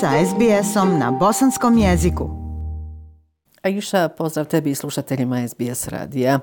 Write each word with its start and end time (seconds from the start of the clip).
sa 0.00 0.14
SBS-om 0.26 0.98
na 0.98 1.10
bosanskom 1.10 1.78
jeziku. 1.78 2.30
Aisha, 3.62 4.08
pozdrav 4.08 4.46
tebi 4.46 4.70
i 4.70 4.74
slušateljima 4.74 5.48
SBS 5.48 5.88
radija. 5.88 6.40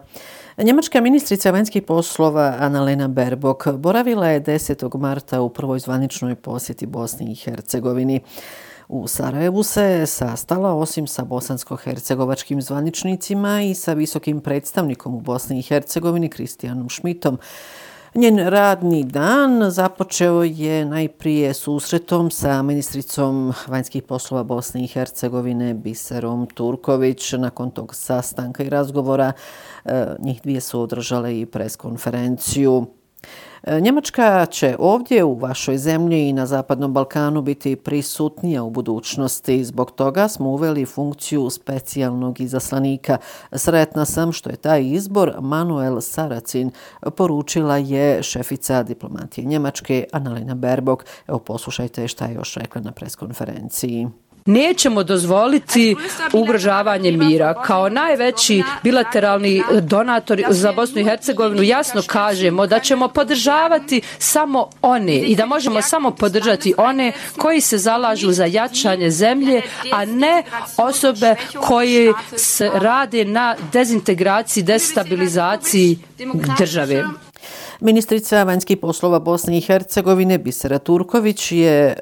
Njemačka 0.58 1.02
ministrica 1.02 1.52
vanjskih 1.52 1.84
poslova 1.84 2.56
Annalena 2.60 3.08
Baerbock 3.08 3.68
boravila 3.68 4.28
je 4.28 4.44
10. 4.44 4.98
marta 4.98 5.42
u 5.42 5.50
prvoj 5.50 5.80
zvaničnoj 5.80 6.36
posjeti 6.36 6.86
Bosni 6.86 7.32
i 7.32 7.36
Hercegovini. 7.36 8.22
U 8.88 9.08
Sarajevu 9.08 9.64
se 9.64 10.06
sastala 10.06 10.74
osim 10.74 11.08
sa 11.08 11.24
bosansko-hercegovačkim 11.24 12.62
zvaničnicima 12.62 13.62
i 13.62 13.76
sa 13.76 13.94
visokim 13.94 14.42
predstavnikom 14.42 15.16
u 15.16 15.22
Bosni 15.22 15.60
i 15.60 15.62
Hercegovini 15.62 16.30
Kristijanom 16.30 16.90
Šmitom. 16.90 17.38
Njen 18.18 18.40
radni 18.40 19.04
dan 19.04 19.72
započeo 19.72 20.44
je 20.44 20.86
najprije 20.86 21.54
susretom 21.54 22.32
sa 22.32 22.62
ministricom 22.62 23.54
vanjskih 23.68 24.04
poslova 24.04 24.44
Bosne 24.44 24.84
i 24.84 24.88
Hercegovine 24.88 25.74
Biserom 25.74 26.48
Turković. 26.48 27.34
Nakon 27.34 27.72
tog 27.72 27.96
sastanka 27.96 28.64
i 28.64 28.70
razgovora 28.70 29.32
eh, 29.86 30.06
njih 30.20 30.42
dvije 30.42 30.62
su 30.62 30.82
održale 30.82 31.40
i 31.40 31.46
preskonferenciju. 31.46 32.86
E, 33.68 33.82
Njemačka 33.82 34.46
će 34.46 34.76
ovdje 34.80 35.24
u 35.24 35.34
vašoj 35.34 35.78
zemlji 35.78 36.30
i 36.30 36.34
na 36.34 36.46
Zapadnom 36.46 36.94
Balkanu 36.94 37.42
biti 37.42 37.76
prisutnija 37.76 38.64
u 38.64 38.70
budućnosti. 38.70 39.64
Zbog 39.64 39.92
toga 39.92 40.28
smo 40.28 40.50
uveli 40.50 40.86
funkciju 40.86 41.50
specijalnog 41.50 42.42
izaslanika. 42.42 43.18
Sretna 43.52 44.06
sam 44.06 44.32
što 44.32 44.50
je 44.50 44.56
taj 44.56 44.84
izbor 44.84 45.36
Manuel 45.40 46.02
Saracin 46.02 46.72
poručila 47.18 47.78
je 47.78 48.24
šefica 48.24 48.84
diplomatije 48.84 49.46
Njemačke 49.46 50.06
Annalena 50.12 50.56
Berbok. 50.56 51.06
Evo 51.28 51.40
poslušajte 51.40 52.08
šta 52.08 52.26
je 52.26 52.34
još 52.34 52.56
rekla 52.56 52.82
na 52.82 52.92
preskonferenciji. 52.92 54.08
Nećemo 54.46 55.04
dozvoliti 55.04 55.96
ugrožavanje 56.34 57.12
mira. 57.12 57.62
Kao 57.66 57.90
najveći 57.90 58.64
bilateralni 58.84 59.64
donator 59.82 60.44
za 60.50 60.72
Bosnu 60.72 61.02
i 61.02 61.04
Hercegovinu 61.04 61.64
jasno 61.64 62.02
kažemo 62.08 62.68
da 62.68 62.80
ćemo 62.80 63.08
podržavati 63.08 64.02
samo 64.20 64.70
one 64.82 65.16
i 65.16 65.36
da 65.36 65.46
možemo 65.46 65.82
samo 65.82 66.12
podržati 66.12 66.74
one 66.78 67.12
koji 67.38 67.62
se 67.62 67.78
zalažu 67.78 68.32
za 68.32 68.46
jačanje 68.46 69.12
zemlje, 69.12 69.62
a 69.92 70.06
ne 70.06 70.44
osobe 70.78 71.36
koje 71.62 72.14
se 72.36 72.72
rade 72.74 73.26
na 73.26 73.56
dezintegraciji, 73.74 74.64
destabilizaciji 74.64 76.00
države. 76.58 77.04
Ministrica 77.80 78.44
vanjskih 78.44 78.78
poslova 78.78 79.20
Bosne 79.20 79.58
i 79.58 79.62
Hercegovine 79.62 80.38
Bisera 80.38 80.80
Turković 80.80 81.52
je 81.52 81.88
e, 81.88 81.96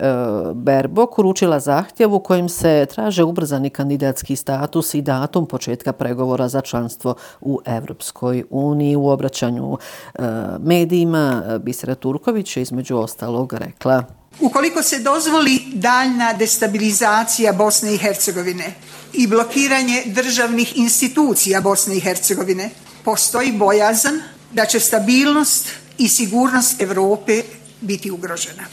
Berbok 0.54 1.20
uručila 1.20 1.60
zahtjevu 1.60 2.20
kojim 2.20 2.50
se 2.50 2.86
traže 2.94 3.24
ubrzani 3.24 3.70
kandidatski 3.70 4.36
status 4.36 4.94
i 4.94 5.02
datum 5.02 5.46
početka 5.46 5.94
pregovora 5.94 6.48
za 6.48 6.62
članstvo 6.62 7.16
u 7.42 7.60
Evropskoj 7.66 8.44
uniji. 8.50 8.96
U 8.96 9.08
obraćanju 9.08 9.78
e, 10.14 10.22
medijima 10.60 11.44
e, 11.46 11.60
Bisera 11.60 11.96
Turković 11.96 12.58
je 12.58 12.62
između 12.62 12.98
ostalog 12.98 13.54
rekla 13.54 14.04
Ukoliko 14.40 14.82
se 14.84 15.00
dozvoli 15.00 15.62
daljna 15.74 16.34
destabilizacija 16.34 17.54
Bosne 17.54 17.94
i 17.94 17.98
Hercegovine 17.98 18.74
i 19.14 19.28
blokiranje 19.28 20.04
državnih 20.06 20.78
institucija 20.78 21.62
Bosne 21.62 21.98
i 21.98 22.00
Hercegovine, 22.00 22.70
postoji 23.04 23.52
bojazan 23.52 24.22
da 24.54 24.66
će 24.66 24.80
stabilnost 24.80 25.70
i 25.98 26.08
sigurnost 26.08 26.82
Evrope 26.82 27.42
biti 27.82 28.12
ugrožena. 28.12 28.64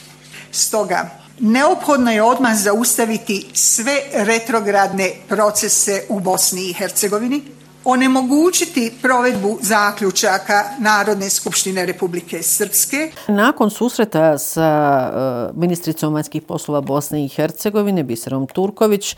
Stoga, 0.52 1.10
neophodno 1.38 2.12
je 2.12 2.22
odmah 2.22 2.56
zaustaviti 2.56 3.46
sve 3.54 4.00
retrogradne 4.12 5.12
procese 5.28 6.02
u 6.08 6.20
Bosni 6.20 6.70
i 6.70 6.72
Hercegovini, 6.72 7.42
onemogućiti 7.84 8.92
provedbu 9.02 9.58
zaključaka 9.62 10.64
Narodne 10.78 11.30
skupštine 11.30 11.86
Republike 11.86 12.42
Srpske. 12.42 13.10
Nakon 13.28 13.70
susreta 13.70 14.38
sa 14.38 14.62
e, 15.52 15.58
ministricom 15.58 16.14
vanjskih 16.14 16.42
poslova 16.42 16.80
Bosne 16.80 17.24
i 17.24 17.28
Hercegovine, 17.28 18.02
Biserom 18.02 18.46
Turković, 18.46 19.16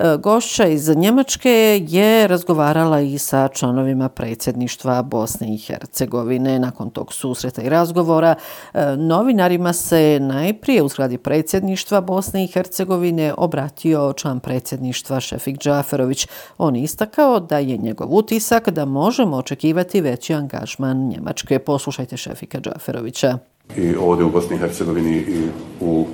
E, 0.00 0.16
gošća 0.16 0.66
iz 0.66 0.96
Njemačke 0.96 1.80
je 1.88 2.28
razgovarala 2.28 3.00
i 3.00 3.18
sa 3.18 3.48
članovima 3.48 4.08
predsjedništva 4.08 5.02
Bosne 5.02 5.54
i 5.54 5.58
Hercegovine. 5.58 6.58
Nakon 6.58 6.90
tog 6.90 7.12
susreta 7.12 7.62
i 7.62 7.68
razgovora 7.68 8.34
e, 8.74 8.96
novinarima 8.96 9.72
se 9.72 10.18
najprije 10.20 10.82
u 10.82 10.88
zgradi 10.88 11.18
predsjedništva 11.18 12.00
Bosne 12.00 12.44
i 12.44 12.46
Hercegovine 12.46 13.34
obratio 13.36 14.12
član 14.12 14.40
predsjedništva 14.40 15.20
Šefik 15.20 15.58
Džaferović. 15.58 16.28
On 16.58 16.76
istakao 16.76 17.40
da 17.40 17.58
je 17.58 17.76
njegov 17.76 18.14
utisak 18.14 18.70
da 18.70 18.84
možemo 18.84 19.36
očekivati 19.36 20.00
veći 20.00 20.34
angažman 20.34 21.08
Njemačke. 21.08 21.58
Poslušajte 21.58 22.16
Šefika 22.16 22.60
Džaferovića. 22.60 23.38
I 23.76 23.94
ovdje 23.96 24.24
u 24.24 24.30
Bosni 24.30 24.56
i 24.56 24.58
Hercegovini 24.58 25.16
i 25.16 25.48
u 25.80 26.06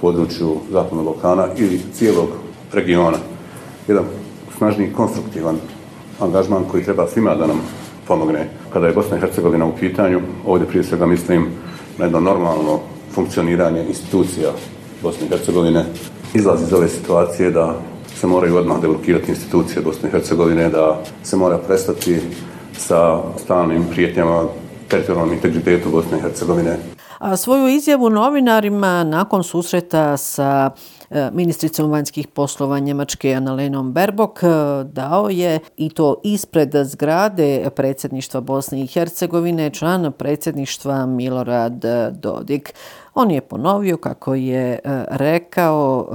području 0.00 0.56
Zapadnog 0.70 1.04
Balkana 1.04 1.46
ili 1.56 1.80
cijelog 1.92 2.28
regiona. 2.72 3.33
Jedan 3.88 4.04
snažni 4.56 4.92
konstruktivan 4.92 5.56
angažman 6.20 6.64
koji 6.70 6.84
treba 6.84 7.06
svima 7.06 7.34
da 7.34 7.46
nam 7.46 7.60
pomogne. 8.06 8.48
Kada 8.72 8.86
je 8.86 8.92
Bosna 8.92 9.16
i 9.16 9.20
Hercegovina 9.20 9.66
u 9.66 9.76
pitanju, 9.80 10.20
ovdje 10.46 10.68
prije 10.68 10.84
svega 10.84 11.06
mislim 11.06 11.46
na 11.98 12.04
jedno 12.04 12.20
normalno 12.20 12.80
funkcioniranje 13.12 13.84
institucija 13.88 14.50
Bosne 15.02 15.26
i 15.26 15.28
Hercegovine. 15.28 15.84
Izlazi 16.34 16.64
iz 16.64 16.72
ove 16.72 16.88
situacije 16.88 17.50
da 17.50 17.74
se 18.20 18.26
moraju 18.26 18.56
odmah 18.56 18.80
deblokirati 18.80 19.30
institucije 19.30 19.82
Bosne 19.82 20.08
i 20.08 20.12
Hercegovine, 20.12 20.68
da 20.68 21.02
se 21.22 21.36
mora 21.36 21.58
prestati 21.58 22.20
sa 22.76 23.20
stalnim 23.44 23.84
prijetnjama 23.90 24.44
teritorijalnom 24.94 25.34
integritetu 25.34 25.90
Bosne 25.90 26.18
i 26.18 26.20
Hercegovine. 26.20 26.76
A 27.18 27.36
svoju 27.36 27.68
izjavu 27.68 28.10
novinarima 28.10 29.04
nakon 29.04 29.44
susreta 29.44 30.16
sa 30.16 30.70
e, 31.10 31.30
ministricom 31.32 31.90
vanjskih 31.90 32.28
poslova 32.28 32.78
Njemačke 32.78 33.32
Annalenom 33.34 33.92
Berbok 33.92 34.42
e, 34.42 34.46
dao 34.84 35.28
je 35.30 35.58
i 35.76 35.88
to 35.88 36.20
ispred 36.24 36.70
zgrade 36.84 37.70
predsjedništva 37.76 38.40
Bosne 38.40 38.82
i 38.82 38.86
Hercegovine 38.86 39.70
član 39.70 40.12
predsjedništva 40.12 41.06
Milorad 41.06 41.84
Dodik. 42.12 42.74
On 43.14 43.30
je 43.30 43.40
ponovio 43.40 43.96
kako 43.96 44.34
je 44.34 44.72
e, 44.72 44.78
rekao 45.08 46.08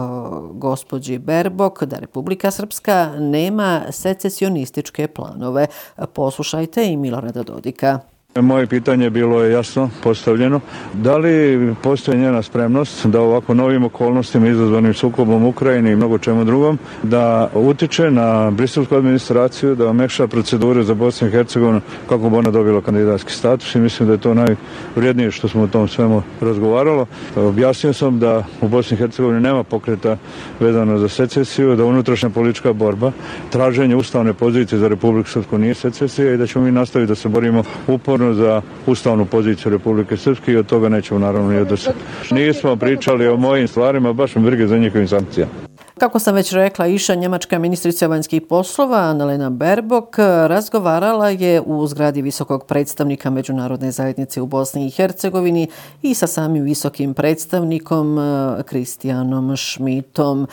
gospođi 0.54 1.18
Berbok 1.18 1.84
da 1.84 1.98
Republika 1.98 2.52
Srpska 2.52 3.12
nema 3.20 3.82
secesionističke 3.90 5.08
planove. 5.08 5.68
Poslušajte 6.14 6.86
i 6.86 6.98
Milorada 6.98 7.44
Dodika. 7.44 8.00
Moje 8.36 8.68
pitanje 8.68 9.10
bilo 9.10 9.44
je 9.44 9.52
jasno 9.52 9.90
postavljeno. 10.04 10.60
Da 10.94 11.18
li 11.18 11.76
postoje 11.84 12.18
njena 12.18 12.42
spremnost 12.42 13.06
da 13.06 13.22
ovako 13.22 13.54
novim 13.54 13.84
okolnostima 13.84 14.48
izazvanim 14.48 14.94
sukobom 14.94 15.46
Ukrajini 15.46 15.92
i 15.92 15.96
mnogo 15.96 16.18
čemu 16.18 16.44
drugom, 16.44 16.78
da 17.04 17.50
utiče 17.54 18.12
na 18.12 18.52
briselsku 18.52 18.96
administraciju, 18.96 19.76
da 19.76 19.90
omekša 19.90 20.28
procedure 20.28 20.84
za 20.84 20.94
Bosnu 20.94 21.28
i 21.28 21.32
Hercegovinu 21.32 21.82
kako 22.10 22.30
bi 22.30 22.36
ona 22.36 22.52
dobila 22.52 22.82
kandidatski 22.82 23.34
status 23.34 23.76
i 23.76 23.80
mislim 23.80 24.08
da 24.08 24.14
je 24.14 24.22
to 24.22 24.34
najvrijednije 24.34 25.32
što 25.32 25.48
smo 25.48 25.64
o 25.64 25.68
tom 25.68 25.88
svemu 25.88 26.24
razgovaralo. 26.42 27.06
Objasnio 27.36 27.94
sam 27.94 28.20
da 28.20 28.44
u 28.62 28.68
Bosni 28.68 28.96
i 28.96 28.98
Hercegovini 28.98 29.42
nema 29.42 29.64
pokreta 29.64 30.18
vezano 30.60 30.98
za 30.98 31.10
secesiju, 31.10 31.76
da 31.76 31.86
unutrašnja 31.86 32.30
politička 32.30 32.74
borba, 32.74 33.12
traženje 33.50 33.96
ustavne 33.96 34.34
pozicije 34.34 34.80
za 34.80 34.88
Republiku 34.88 35.30
Srpsku 35.30 35.58
nije 35.58 35.74
secesija 35.74 36.34
i 36.34 36.38
da 36.38 36.48
ćemo 36.48 36.66
mi 36.66 36.72
nastaviti 36.72 37.10
da 37.10 37.16
se 37.16 37.30
borimo 37.30 37.64
upor 37.88 38.19
sigurno 38.20 38.34
za 38.34 38.62
ustavnu 38.88 39.26
poziciju 39.26 39.72
Republike 39.72 40.18
Srpske 40.18 40.52
i 40.52 40.58
od 40.58 40.66
toga 40.66 40.90
nećemo 40.90 41.20
naravno 41.20 41.52
ni 41.52 41.58
odnositi. 41.58 41.96
Nismo 42.32 42.76
pričali 42.76 43.28
o 43.28 43.38
mojim 43.38 43.68
stvarima, 43.68 44.14
baš 44.14 44.36
mi 44.36 44.44
brige 44.44 44.68
za 44.68 44.78
njihovim 44.78 45.08
sankcijama. 45.08 45.69
Kako 46.00 46.20
sam 46.20 46.36
već 46.36 46.54
rekla, 46.54 46.88
iša 46.88 47.16
njemačka 47.16 47.60
ministrica 47.60 48.08
vanjskih 48.08 48.42
poslova, 48.42 48.98
Annalena 48.98 49.50
Berbok, 49.50 50.18
razgovarala 50.48 51.30
je 51.30 51.62
u 51.62 51.88
zgradi 51.88 52.22
visokog 52.22 52.66
predstavnika 52.66 53.30
Međunarodne 53.30 53.92
zajednice 53.92 54.42
u 54.42 54.46
Bosni 54.46 54.88
i 54.88 54.90
Hercegovini 54.90 55.68
i 56.02 56.14
sa 56.14 56.28
samim 56.28 56.64
visokim 56.64 57.14
predstavnikom 57.14 58.20
eh, 58.20 58.64
Kristijanom 58.64 59.56
Šmitom. 59.56 60.48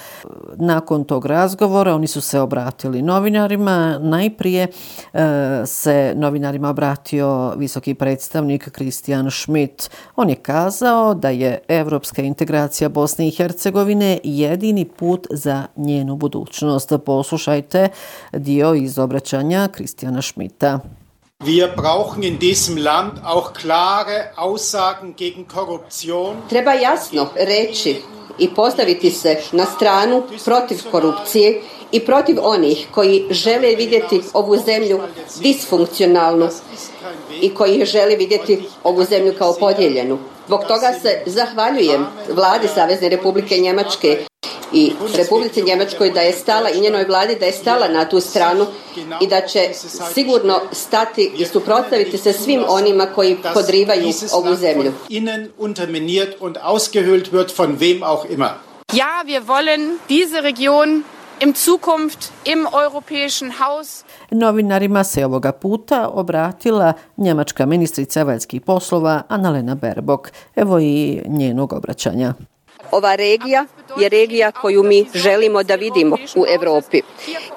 Nakon 0.57 1.05
tog 1.05 1.27
razgovora 1.27 1.95
oni 1.95 2.07
su 2.07 2.21
se 2.21 2.41
obratili 2.41 3.03
novinarima. 3.03 3.99
Najprije 3.99 4.69
eh, 5.13 5.63
se 5.67 6.13
novinarima 6.17 6.69
obratio 6.69 7.55
visoki 7.57 7.95
predstavnik 7.95 8.71
Kristijan 8.71 9.31
Šmit. 9.31 9.91
On 10.17 10.29
je 10.29 10.37
kazao 10.37 11.15
da 11.15 11.31
je 11.31 11.59
evropska 11.69 12.23
integracija 12.23 12.89
Bosne 12.89 13.29
i 13.29 13.31
Hercegovine 13.31 14.19
jedini 14.25 14.85
put 14.85 15.27
za 15.37 15.67
njenu 15.77 16.17
budućnost. 16.17 16.93
Poslušajte 17.07 17.89
dio 18.33 18.75
iz 18.75 18.99
obraćanja 18.99 19.69
Kristijana 19.69 20.23
Šmita. 20.23 20.81
Wir 21.41 21.77
brauchen 21.77 22.25
in 22.25 22.39
diesem 22.39 22.79
Land 22.79 23.13
auch 23.25 23.53
klare 23.63 24.33
Aussagen 24.37 25.15
gegen 25.19 25.45
Korruption. 25.45 26.37
Treba 26.49 26.73
jasno 26.73 27.29
reći 27.37 28.03
i 28.39 28.55
postaviti 28.55 29.11
se 29.11 29.37
na 29.53 29.65
stranu 29.65 30.23
protiv 30.45 30.79
korupcije 30.91 31.61
i 31.93 32.01
protiv 32.01 32.37
onih 32.43 32.87
koji 32.91 33.27
žele 33.31 33.75
vidjeti 33.75 34.23
ovu 34.33 34.57
zemlju 34.57 35.01
disfunkcionalnu 35.41 36.49
i 37.41 37.55
koji 37.55 37.85
žele 37.85 38.17
vidjeti 38.17 38.69
ovu 38.85 39.05
zemlju 39.05 39.35
kao 39.39 39.55
podijeljenu. 39.61 40.19
Zbog 40.47 40.61
toga 40.61 40.93
se 41.03 41.23
zahvaljujem 41.27 42.07
vladi 42.35 42.69
Savezne 42.75 43.09
Republike 43.09 43.59
Njemačke 43.59 44.25
i 44.73 44.93
Republici 45.17 45.63
Njemačkoj 45.63 46.11
da 46.11 46.21
je 46.21 46.33
stala 46.33 46.71
i 46.71 46.81
njenoj 46.81 47.05
vladi 47.05 47.37
da 47.41 47.47
je 47.47 47.53
stala 47.53 47.89
na 47.89 48.09
tu 48.09 48.21
stranu 48.21 48.67
i 49.21 49.27
da 49.27 49.41
će 49.41 49.71
sigurno 50.15 50.61
stati 50.73 51.33
i 51.39 51.45
suprotstaviti 51.45 52.19
se 52.19 52.33
svim 52.33 52.65
onima 52.69 53.07
koji 53.07 53.37
podrivaju 53.55 54.13
ovu 54.33 54.55
zemlju. 54.55 54.93
Innen 55.09 55.49
unterminiert 55.59 56.41
und 56.41 56.57
ausgehöhlt 56.63 57.33
wird 57.33 57.59
von 57.59 57.79
wem 57.79 58.03
auch 58.03 58.31
immer. 58.31 58.51
Ja, 58.93 59.23
wir 59.27 59.41
wollen 59.47 59.99
diese 60.09 60.43
Region 60.43 61.05
im 61.41 61.55
Zukunft 61.55 62.33
im 62.45 62.67
europäischen 62.73 63.53
Haus. 63.59 64.05
Novinarima 64.31 65.05
se 65.05 65.25
ovoga 65.25 65.53
puta 65.53 66.09
obratila 66.09 66.93
njemačka 67.17 67.67
ministrica 67.67 68.23
vanjskih 68.23 68.61
poslova 68.61 69.23
Annalena 69.29 69.75
Baerbock. 69.75 70.29
Evo 70.57 70.79
i 70.79 71.23
njenog 71.27 71.73
obraćanja. 71.73 72.35
Ova 72.91 73.15
regija 73.15 73.67
je 73.99 74.09
regija 74.09 74.53
koju 74.53 74.83
mi 74.83 75.07
želimo 75.15 75.63
da 75.63 75.75
vidimo 75.75 76.17
u 76.37 76.45
Evropi. 76.49 77.01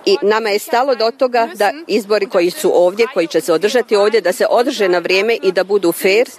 I 0.05 0.17
nama 0.21 0.49
je 0.49 0.59
stalo 0.59 0.95
do 0.95 1.11
toga 1.11 1.49
da 1.55 1.71
izbori 1.87 2.25
koji 2.25 2.51
su 2.51 2.71
ovdje, 2.73 3.05
koji 3.13 3.27
će 3.27 3.41
se 3.41 3.53
održati 3.53 3.95
ovdje, 3.95 4.21
da 4.21 4.33
se 4.33 4.45
održe 4.49 4.89
na 4.89 4.99
vrijeme 4.99 5.37
i 5.43 5.51
da 5.51 5.63
budu 5.63 5.91
fair 5.91 6.29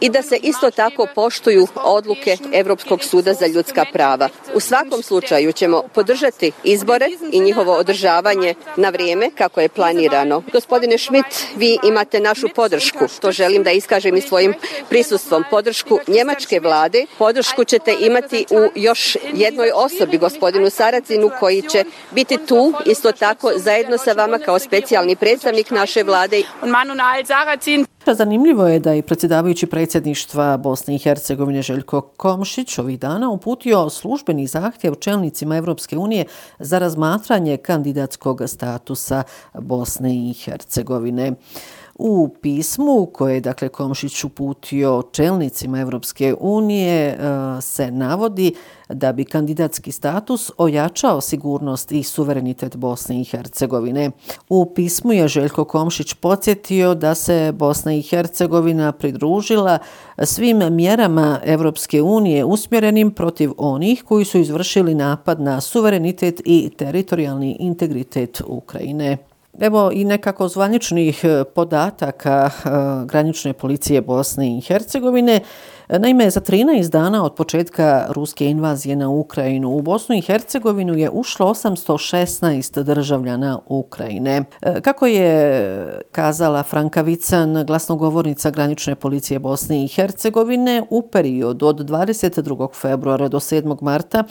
i 0.00 0.10
da 0.10 0.22
se 0.22 0.36
isto 0.42 0.70
tako 0.70 1.06
poštuju 1.14 1.66
odluke 1.74 2.36
Evropskog 2.52 3.04
suda 3.04 3.34
za 3.34 3.46
ljudska 3.46 3.84
prava. 3.92 4.28
U 4.54 4.60
svakom 4.60 5.02
slučaju 5.02 5.52
ćemo 5.52 5.82
podržati 5.94 6.52
izbore 6.64 7.08
i 7.32 7.40
njihovo 7.40 7.72
održavanje 7.72 8.54
na 8.76 8.88
vrijeme 8.88 9.30
kako 9.38 9.60
je 9.60 9.68
planirano. 9.68 10.42
Gospodine 10.52 10.98
Schmidt, 10.98 11.26
vi 11.56 11.78
imate 11.84 12.20
našu 12.20 12.48
podršku. 12.54 13.06
To 13.20 13.32
želim 13.32 13.62
da 13.62 13.70
iskažem 13.70 14.16
i 14.16 14.20
svojim 14.20 14.54
prisustvom. 14.88 15.44
Podršku 15.50 15.98
njemačke 16.06 16.60
vlade. 16.60 17.06
Podršku 17.18 17.64
ćete 17.64 17.96
imati 18.00 18.46
u 18.50 18.70
još 18.74 19.15
jednoj 19.34 19.70
osobi, 19.74 20.18
gospodinu 20.18 20.70
Saracinu, 20.70 21.30
koji 21.40 21.62
će 21.62 21.84
biti 22.10 22.38
tu 22.48 22.72
isto 22.86 23.12
tako 23.12 23.50
zajedno 23.56 23.98
sa 23.98 24.12
vama 24.12 24.38
kao 24.38 24.58
specijalni 24.58 25.16
predstavnik 25.16 25.70
naše 25.70 26.02
vlade. 26.02 26.42
Zanimljivo 28.06 28.66
je 28.66 28.78
da 28.78 28.92
je 28.92 29.02
predsjedavajući 29.02 29.66
predsjedništva 29.66 30.56
Bosne 30.56 30.94
i 30.94 30.98
Hercegovine 30.98 31.62
Željko 31.62 32.00
Komšić 32.00 32.78
ovih 32.78 32.98
dana 32.98 33.30
uputio 33.30 33.90
službeni 33.90 34.46
zahtjev 34.46 34.94
čelnicima 34.94 35.56
Evropske 35.56 35.96
unije 35.96 36.24
za 36.58 36.78
razmatranje 36.78 37.56
kandidatskog 37.56 38.42
statusa 38.46 39.22
Bosne 39.54 40.14
i 40.14 40.34
Hercegovine. 40.44 41.32
U 41.98 42.28
pismu 42.42 43.06
koje 43.12 43.34
je 43.34 43.40
dakle 43.40 43.68
Komšić 43.68 44.24
uputio 44.24 45.02
čelnicima 45.12 45.80
Evropske 45.80 46.34
unije 46.40 47.06
e, 47.08 47.16
se 47.60 47.90
navodi 47.90 48.54
da 48.88 49.12
bi 49.12 49.24
kandidatski 49.24 49.92
status 49.92 50.50
ojačao 50.58 51.20
sigurnost 51.20 51.92
i 51.92 52.02
suverenitet 52.02 52.76
Bosne 52.76 53.20
i 53.20 53.24
Hercegovine. 53.24 54.10
U 54.48 54.66
pismu 54.74 55.12
je 55.12 55.28
Željko 55.28 55.64
Komšić 55.64 56.14
podsjetio 56.14 56.94
da 56.94 57.14
se 57.14 57.52
Bosna 57.54 57.94
i 57.94 58.02
Hercegovina 58.02 58.92
pridružila 58.92 59.78
svim 60.22 60.74
mjerama 60.74 61.40
Evropske 61.44 62.02
unije 62.02 62.44
usmjerenim 62.44 63.10
protiv 63.10 63.50
onih 63.56 64.02
koji 64.04 64.24
su 64.24 64.38
izvršili 64.38 64.94
napad 64.94 65.40
na 65.40 65.60
suverenitet 65.60 66.42
i 66.44 66.70
teritorijalni 66.76 67.56
integritet 67.60 68.42
Ukrajine. 68.46 69.18
Evo 69.60 69.90
i 69.92 70.04
nekako 70.04 70.48
zvaničnih 70.48 71.24
e, 71.24 71.44
podataka 71.44 72.50
e, 72.50 72.68
granične 73.06 73.52
policije 73.52 74.00
Bosne 74.00 74.58
i 74.58 74.60
Hercegovine. 74.60 75.40
Naime, 75.88 76.30
za 76.30 76.40
13 76.40 76.90
dana 76.90 77.24
od 77.24 77.34
početka 77.34 78.06
ruske 78.08 78.46
invazije 78.46 78.96
na 78.96 79.08
Ukrajinu 79.08 79.70
u 79.70 79.82
Bosnu 79.82 80.16
i 80.16 80.20
Hercegovinu 80.20 80.94
je 80.94 81.10
ušlo 81.10 81.46
816 81.46 82.82
državljana 82.82 83.58
Ukrajine. 83.66 84.44
E, 84.62 84.80
kako 84.80 85.06
je 85.06 86.00
kazala 86.12 86.62
Franka 86.62 87.02
Vican, 87.02 87.64
glasnogovornica 87.66 88.50
granične 88.50 88.94
policije 88.94 89.38
Bosne 89.38 89.84
i 89.84 89.88
Hercegovine, 89.88 90.82
u 90.90 91.02
periodu 91.02 91.66
od 91.66 91.90
22. 91.90 92.68
februara 92.74 93.28
do 93.28 93.40
7. 93.40 93.82
marta 93.82 94.24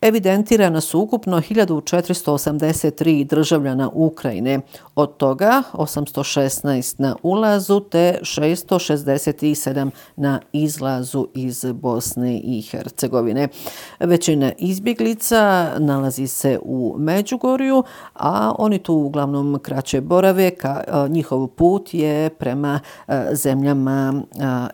evidentirana 0.00 0.80
su 0.80 1.00
ukupno 1.00 1.36
1483 1.36 3.24
državljana 3.24 3.90
Ukrajine. 3.94 4.60
Od 4.94 5.16
toga 5.16 5.62
816 5.72 6.94
na 7.00 7.16
ulazu 7.22 7.80
te 7.80 8.18
667 8.22 9.90
na 10.16 10.40
izlazu 10.52 10.97
izlazu 10.98 11.28
iz 11.34 11.64
Bosne 11.74 12.40
i 12.44 12.62
Hercegovine. 12.62 13.48
Većina 14.00 14.52
izbjeglica 14.58 15.70
nalazi 15.78 16.26
se 16.26 16.58
u 16.62 16.94
Međugorju, 16.98 17.82
a 18.14 18.52
oni 18.58 18.78
tu 18.78 18.94
uglavnom 18.94 19.58
kraće 19.62 20.00
borave, 20.00 20.50
ka, 20.50 20.84
njihov 21.08 21.46
put 21.46 21.94
je 21.94 22.30
prema 22.30 22.80
zemljama 23.32 24.22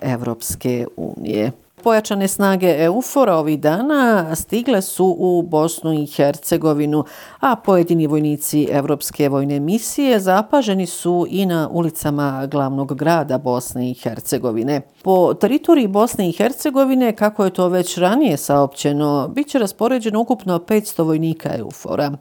Evropske 0.01 0.87
unije 0.97 1.64
pojačane 1.85 2.29
snage 2.29 2.77
EUFORA 2.79 3.37
ovih 3.37 3.61
dana 3.61 4.35
stigle 4.37 4.83
su 4.83 5.17
u 5.19 5.43
Bosnu 5.43 5.93
i 5.93 6.07
Hercegovinu, 6.07 7.05
a 7.41 7.57
pojedini 7.57 8.07
vojnici 8.07 8.69
Evropske 8.71 9.29
vojne 9.29 9.61
misije 9.61 10.21
zapaženi 10.21 10.87
su 10.87 11.27
i 11.31 11.47
na 11.47 11.69
ulicama 11.73 12.47
glavnog 12.51 12.95
grada 12.95 13.39
Bosne 13.39 13.91
i 13.91 13.95
Hercegovine. 13.95 14.81
Po 15.03 15.35
teritoriji 15.35 15.89
Bosne 15.89 16.29
i 16.29 16.33
Hercegovine, 16.33 17.17
kako 17.17 17.45
je 17.45 17.51
to 17.51 17.69
već 17.69 17.99
ranije 17.99 18.37
saopćeno, 18.37 19.29
bit 19.29 19.49
će 19.49 19.59
raspoređeno 19.59 20.21
ukupno 20.21 20.59
500 20.59 21.05
vojnika 21.05 21.51
EUFORA. 21.59 22.13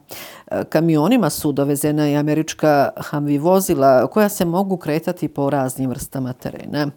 Kamionima 0.68 1.30
su 1.30 1.52
dovezena 1.52 2.08
i 2.08 2.16
američka 2.16 2.90
Humvee 3.10 3.38
vozila 3.38 4.06
koja 4.06 4.28
se 4.28 4.44
mogu 4.44 4.76
kretati 4.76 5.28
po 5.28 5.50
raznim 5.50 5.90
vrstama 5.90 6.32
terena. 6.32 6.90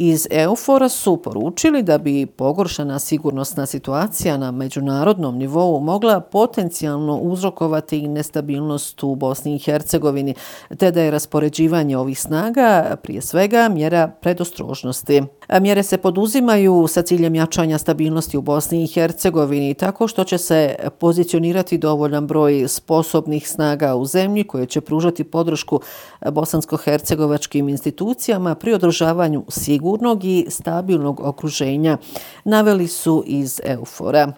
Iz 0.00 0.26
Eufora 0.30 0.88
su 0.88 1.16
poručili 1.16 1.82
da 1.82 1.98
bi 1.98 2.26
pogoršana 2.26 2.98
sigurnosna 2.98 3.66
situacija 3.66 4.36
na 4.36 4.50
međunarodnom 4.50 5.38
nivou 5.38 5.80
mogla 5.80 6.20
potencijalno 6.20 7.16
uzrokovati 7.16 7.98
i 7.98 8.08
nestabilnost 8.08 9.02
u 9.02 9.14
Bosni 9.14 9.54
i 9.54 9.58
Hercegovini, 9.58 10.34
te 10.76 10.90
da 10.90 11.02
je 11.02 11.10
raspoređivanje 11.10 11.96
ovih 11.96 12.20
snaga 12.20 12.96
prije 13.02 13.22
svega 13.22 13.68
mjera 13.68 14.08
predostrožnosti. 14.20 15.22
Mjere 15.60 15.82
se 15.82 15.96
poduzimaju 15.96 16.86
sa 16.88 17.02
ciljem 17.02 17.34
jačanja 17.34 17.78
stabilnosti 17.78 18.36
u 18.38 18.42
Bosni 18.42 18.84
i 18.84 18.86
Hercegovini 18.86 19.74
tako 19.74 20.08
što 20.08 20.24
će 20.24 20.38
se 20.38 20.74
pozicionirati 20.98 21.78
dovoljan 21.78 22.26
broj 22.26 22.68
sposobnih 22.68 23.48
snaga 23.48 23.94
u 23.94 24.04
zemlji 24.04 24.44
koje 24.44 24.66
će 24.66 24.80
pružati 24.80 25.24
podršku 25.24 25.80
bosansko-hercegovačkim 26.26 27.68
institucijama 27.70 28.54
pri 28.54 28.72
održavanju 28.72 29.44
sigurnog 29.88 30.24
i 30.24 30.46
stabilnog 30.48 31.20
okruženja, 31.20 31.98
naveli 32.44 32.88
su 32.88 33.24
iz 33.26 33.60
Eufora. 33.64 34.32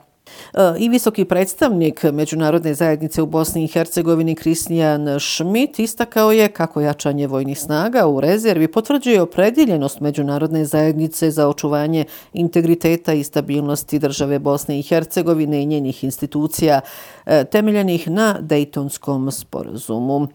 E, 0.54 0.74
I 0.78 0.88
visoki 0.88 1.24
predstavnik 1.24 2.04
Međunarodne 2.12 2.74
zajednice 2.74 3.22
u 3.22 3.26
Bosni 3.26 3.64
i 3.64 3.68
Hercegovini 3.68 4.34
Kristijan 4.34 5.06
Schmidt 5.20 5.78
istakao 5.78 6.32
je 6.32 6.48
kako 6.48 6.80
jačanje 6.80 7.26
vojnih 7.26 7.60
snaga 7.60 8.06
u 8.06 8.20
rezervi 8.20 8.68
potvrđuje 8.68 9.22
opredjeljenost 9.22 10.00
Međunarodne 10.00 10.64
zajednice 10.64 11.30
za 11.30 11.48
očuvanje 11.48 12.04
integriteta 12.32 13.12
i 13.12 13.24
stabilnosti 13.24 13.98
države 13.98 14.38
Bosne 14.38 14.78
i 14.78 14.82
Hercegovine 14.82 15.62
i 15.62 15.66
njenih 15.66 16.04
institucija 16.04 16.80
e, 17.26 17.44
temeljenih 17.44 18.10
na 18.10 18.36
Dejtonskom 18.40 19.30
sporazumu. 19.30 20.28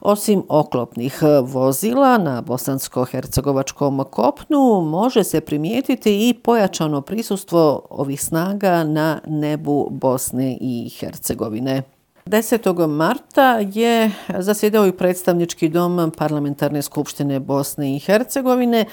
Osim 0.00 0.42
oklopnih 0.48 1.22
vozila 1.42 2.18
na 2.18 2.42
bosansko-hercegovačkom 2.42 4.04
kopnu 4.04 4.80
može 4.80 5.24
se 5.24 5.40
primijetiti 5.40 6.28
i 6.28 6.34
pojačano 6.34 7.00
prisustvo 7.00 7.86
ovih 7.90 8.22
snaga 8.22 8.84
na 8.84 9.20
nebu 9.40 9.88
Bosne 9.90 10.58
i 10.60 10.90
Hercegovine. 11.00 11.82
10. 12.26 12.86
marta 12.86 13.58
je 13.72 14.10
zasjedao 14.38 14.86
i 14.86 14.92
predstavnički 14.92 15.68
dom 15.68 16.12
Parlamentarne 16.16 16.82
skupštine 16.82 17.40
Bosne 17.40 17.96
i 17.96 17.98
Hercegovine 17.98 18.84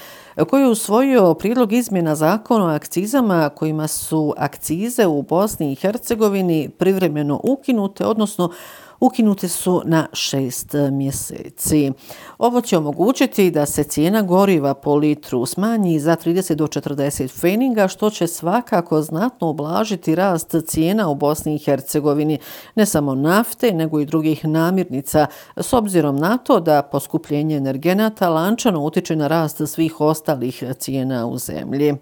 koji 0.50 0.62
je 0.62 0.68
usvojio 0.68 1.34
prijedlog 1.34 1.72
izmjena 1.72 2.14
zakona 2.14 2.64
o 2.64 2.68
akcizama 2.68 3.48
kojima 3.48 3.86
su 3.88 4.34
akcize 4.36 5.06
u 5.06 5.22
Bosni 5.22 5.72
i 5.72 5.74
Hercegovini 5.74 6.68
privremeno 6.68 7.40
ukinute, 7.42 8.06
odnosno 8.06 8.52
ukinute 9.00 9.48
su 9.48 9.82
na 9.84 10.06
šest 10.12 10.74
e, 10.74 10.90
mjeseci. 10.90 11.92
Ovo 12.38 12.60
će 12.60 12.76
omogućiti 12.76 13.50
da 13.50 13.66
se 13.66 13.84
cijena 13.84 14.22
goriva 14.22 14.74
po 14.74 14.94
litru 14.94 15.46
smanji 15.46 16.00
za 16.00 16.16
30 16.16 16.54
do 16.54 16.66
40 16.66 17.40
feninga, 17.40 17.88
što 17.88 18.10
će 18.10 18.26
svakako 18.26 19.02
znatno 19.02 19.50
ublažiti 19.50 20.14
rast 20.14 20.54
cijena 20.66 21.08
u 21.08 21.14
Bosni 21.14 21.54
i 21.54 21.58
Hercegovini, 21.58 22.38
ne 22.74 22.86
samo 22.86 23.14
nafte, 23.14 23.72
nego 23.72 24.00
i 24.00 24.06
drugih 24.06 24.44
namirnica, 24.44 25.26
s 25.56 25.72
obzirom 25.72 26.16
na 26.16 26.38
to 26.38 26.60
da 26.60 26.82
poskupljenje 26.82 27.56
energenata 27.56 28.28
lančano 28.28 28.80
utiče 28.84 29.16
na 29.16 29.26
rast 29.26 29.60
svih 29.66 30.00
ostalih 30.00 30.64
cijena 30.78 31.26
u 31.26 31.38
zemlji. 31.38 31.94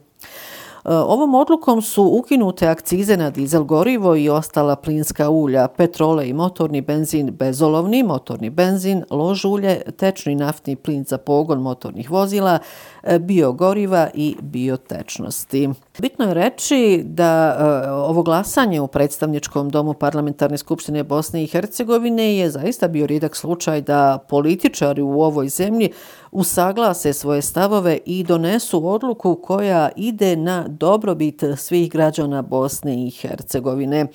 Eh, 0.88 0.92
ovom 0.92 1.34
odlukom 1.34 1.82
su 1.82 2.02
ukinute 2.18 2.68
akcize 2.68 3.16
na 3.16 3.30
dizel 3.30 3.64
gorivo 3.64 4.16
i 4.16 4.28
ostala 4.28 4.76
plinska 4.76 5.30
ulja, 5.30 5.68
petrole 5.68 6.28
i 6.28 6.32
motorni 6.32 6.80
benzin 6.80 7.30
bezolovni, 7.30 8.02
motorni 8.02 8.50
benzin, 8.50 9.04
lož 9.10 9.44
ulje, 9.44 9.82
tečni 9.96 10.34
naftni 10.34 10.76
plin 10.76 11.04
za 11.04 11.18
pogon 11.18 11.62
motornih 11.62 12.10
vozila, 12.10 12.58
eh, 13.02 13.18
biogoriva 13.18 14.08
i 14.14 14.36
biotečnosti. 14.40 15.68
Bitno 15.98 16.24
je 16.24 16.34
reći 16.34 17.02
da 17.04 17.56
e, 17.58 17.90
ovo 17.90 18.22
glasanje 18.22 18.80
u 18.80 18.86
predstavničkom 18.86 19.70
domu 19.70 19.94
Parlamentarne 19.94 20.58
skupštine 20.58 21.04
Bosne 21.04 21.42
i 21.42 21.46
Hercegovine 21.46 22.36
je 22.36 22.50
zaista 22.50 22.88
bio 22.88 23.06
rijedak 23.06 23.36
slučaj 23.36 23.80
da 23.80 24.18
političari 24.28 25.02
u 25.02 25.20
ovoj 25.20 25.48
zemlji 25.48 25.90
usaglase 26.30 27.12
svoje 27.12 27.42
stavove 27.42 27.98
i 28.04 28.24
donesu 28.24 28.88
odluku 28.88 29.34
koja 29.34 29.88
ide 29.96 30.36
na 30.36 30.64
dobrobit 30.68 31.44
svih 31.56 31.92
građana 31.92 32.42
Bosne 32.42 33.06
i 33.06 33.10
Hercegovine. 33.10 34.06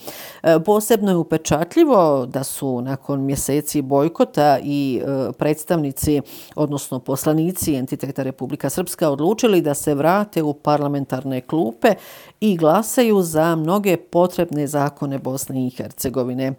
E, 0.44 0.60
posebno 0.66 1.12
je 1.12 1.18
upečatljivo 1.18 2.26
da 2.26 2.44
su 2.44 2.82
nakon 2.82 3.26
mjeseci 3.26 3.82
bojkota 3.82 4.60
i 4.64 5.02
e, 5.02 5.32
predstavnici, 5.32 6.22
odnosno 6.56 7.00
poslanici 7.00 7.76
entiteta 7.76 8.24
Republika 8.24 8.70
Srpska 8.70 9.10
odlučili 9.10 9.62
da 9.62 9.74
se 9.74 9.96
vrate 9.96 10.44
u 10.44 10.54
parlamentarne 10.54 11.42
klupe 11.72 11.96
i 12.40 12.58
glasaju 12.58 13.22
za 13.22 13.56
mnoge 13.56 13.98
potrebne 13.98 14.68
zakone 14.68 15.20
Bosne 15.20 15.68
i 15.68 15.70
Hercegovine. 15.70 16.54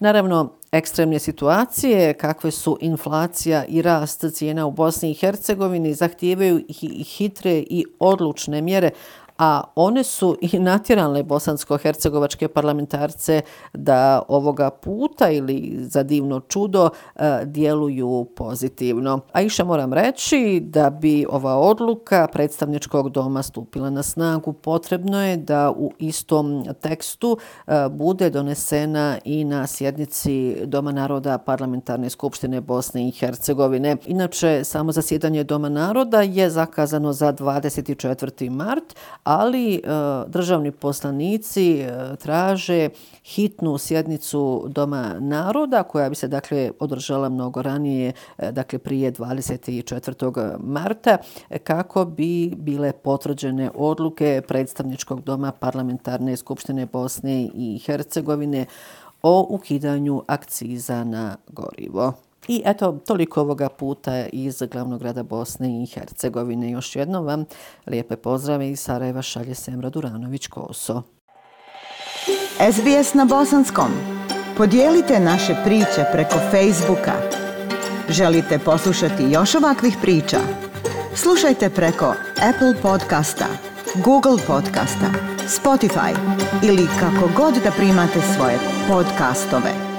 Naravno, 0.00 0.52
ekstremne 0.72 1.18
situacije, 1.18 2.14
kakve 2.14 2.50
su 2.50 2.78
inflacija 2.80 3.64
i 3.64 3.82
rast 3.82 4.24
cijena 4.32 4.66
u 4.66 4.70
Bosni 4.70 5.10
i 5.10 5.14
Hercegovini, 5.14 5.94
zahtijevaju 5.94 6.60
hitre 7.16 7.58
i 7.58 7.84
odlučne 7.98 8.62
mjere, 8.62 8.90
a 9.38 9.62
one 9.74 10.04
su 10.04 10.36
i 10.40 10.58
natjerale 10.58 11.22
bosansko-hercegovačke 11.22 12.48
parlamentarce 12.48 13.40
da 13.72 14.22
ovoga 14.28 14.70
puta 14.70 15.30
ili 15.30 15.76
za 15.80 16.02
divno 16.02 16.40
čudo 16.40 16.90
e, 17.16 17.40
djeluju 17.44 18.26
pozitivno. 18.36 19.20
A 19.32 19.42
iša 19.42 19.64
moram 19.64 19.92
reći 19.92 20.60
da 20.64 20.90
bi 20.90 21.26
ova 21.30 21.56
odluka 21.56 22.28
predstavničkog 22.32 23.10
doma 23.10 23.42
stupila 23.42 23.90
na 23.90 24.02
snagu, 24.02 24.52
potrebno 24.52 25.24
je 25.24 25.36
da 25.36 25.70
u 25.70 25.92
istom 25.98 26.64
tekstu 26.80 27.38
e, 27.66 27.88
bude 27.90 28.30
donesena 28.30 29.18
i 29.24 29.44
na 29.44 29.66
sjednici 29.66 30.56
Doma 30.64 30.92
naroda 30.92 31.38
Parlamentarne 31.38 32.10
skupštine 32.10 32.60
Bosne 32.60 33.08
i 33.08 33.10
Hercegovine. 33.10 33.96
Inače, 34.06 34.64
samo 34.64 34.92
zasjedanje 34.92 35.44
Doma 35.44 35.68
naroda 35.68 36.22
je 36.22 36.50
zakazano 36.50 37.12
za 37.12 37.32
24. 37.32 38.50
mart, 38.50 38.94
ali 39.24 39.74
e, 39.74 39.80
državni 40.26 40.70
poslanici 40.70 41.80
e, 41.80 42.16
traže 42.16 42.88
hitnu 43.24 43.78
sjednicu 43.78 44.64
Doma 44.68 45.14
naroda 45.20 45.82
koja 45.82 46.08
bi 46.08 46.14
se 46.14 46.28
dakle 46.28 46.70
održala 46.78 47.28
mnogo 47.28 47.62
ranije, 47.62 48.12
e, 48.38 48.52
dakle 48.52 48.78
prije 48.78 49.12
24. 49.12 50.56
marta, 50.60 51.18
e, 51.50 51.58
kako 51.58 52.04
bi 52.04 52.52
bile 52.56 52.92
potvrđene 52.92 53.70
odluke 53.74 54.42
predstavničkog 54.48 55.20
doma 55.20 55.52
parlamentarne 55.52 56.36
skupštine 56.36 56.86
Bosne 56.86 57.48
i 57.54 57.80
Hercegovine 57.86 58.66
o 59.22 59.46
ukidanju 59.50 60.22
akciza 60.26 61.04
na 61.04 61.36
gorivo. 61.48 62.12
I 62.48 62.62
eto, 62.64 62.98
toliko 63.06 63.40
ovoga 63.40 63.68
puta 63.68 64.26
iz 64.32 64.62
glavnog 64.70 65.00
grada 65.00 65.22
Bosne 65.22 65.82
i 65.82 65.86
Hercegovine. 65.86 66.70
Još 66.70 66.96
jednom 66.96 67.24
vam 67.24 67.44
lijepe 67.86 68.16
pozdrave 68.16 68.70
iz 68.70 68.80
Sarajeva 68.80 69.22
šalje 69.22 69.54
Semra 69.54 69.90
Duranović-Koso. 69.90 71.02
SBS 72.72 73.14
na 73.14 73.24
Bosanskom. 73.24 73.90
Podijelite 74.56 75.20
naše 75.20 75.56
priče 75.64 76.04
preko 76.12 76.34
Facebooka. 76.50 77.12
Želite 78.08 78.58
poslušati 78.58 79.22
još 79.30 79.54
ovakvih 79.54 79.96
priča? 80.02 80.38
Slušajte 81.14 81.70
preko 81.70 82.14
Apple 82.48 82.82
podcasta, 82.82 83.46
Google 84.04 84.38
podcasta, 84.46 85.10
Spotify 85.46 86.16
ili 86.64 86.86
kako 87.00 87.28
god 87.36 87.54
da 87.64 87.70
primate 87.70 88.20
svoje 88.36 88.58
podcastove. 88.88 89.93